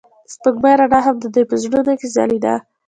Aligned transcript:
د 0.27 0.27
سپوږمۍ 0.33 0.73
رڼا 0.81 0.99
هم 1.05 1.15
د 1.19 1.25
دوی 1.33 1.45
په 1.49 1.55
زړونو 1.63 1.93
کې 1.99 2.07
ځلېده. 2.15 2.55